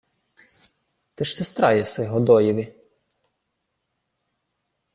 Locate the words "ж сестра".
1.25-1.71